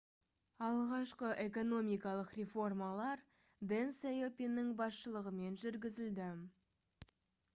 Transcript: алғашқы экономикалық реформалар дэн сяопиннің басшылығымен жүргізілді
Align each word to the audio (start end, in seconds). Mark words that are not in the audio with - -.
алғашқы 0.67 1.27
экономикалық 1.41 2.31
реформалар 2.39 3.21
дэн 3.73 3.93
сяопиннің 3.97 4.71
басшылығымен 4.81 5.59
жүргізілді 5.65 6.31